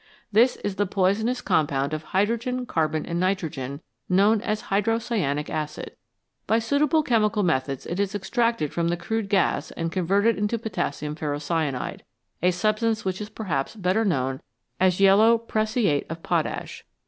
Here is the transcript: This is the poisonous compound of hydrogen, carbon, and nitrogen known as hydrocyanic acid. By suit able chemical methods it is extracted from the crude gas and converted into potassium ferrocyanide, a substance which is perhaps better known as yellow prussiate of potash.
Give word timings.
This 0.31 0.55
is 0.63 0.77
the 0.77 0.87
poisonous 0.87 1.41
compound 1.41 1.93
of 1.93 2.01
hydrogen, 2.05 2.65
carbon, 2.65 3.05
and 3.05 3.19
nitrogen 3.19 3.81
known 4.09 4.41
as 4.41 4.63
hydrocyanic 4.63 5.47
acid. 5.47 5.91
By 6.47 6.57
suit 6.57 6.81
able 6.81 7.03
chemical 7.03 7.43
methods 7.43 7.85
it 7.85 7.99
is 7.99 8.15
extracted 8.15 8.73
from 8.73 8.87
the 8.87 8.97
crude 8.97 9.29
gas 9.29 9.69
and 9.69 9.91
converted 9.91 10.39
into 10.39 10.57
potassium 10.57 11.13
ferrocyanide, 11.15 12.01
a 12.41 12.49
substance 12.49 13.05
which 13.05 13.21
is 13.21 13.29
perhaps 13.29 13.75
better 13.75 14.03
known 14.03 14.41
as 14.79 14.99
yellow 14.99 15.37
prussiate 15.37 16.07
of 16.09 16.23
potash. 16.23 16.83